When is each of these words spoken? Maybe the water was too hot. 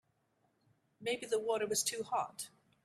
Maybe 0.99 1.27
the 1.27 1.37
water 1.39 1.67
was 1.67 1.83
too 1.83 2.01
hot. 2.01 2.49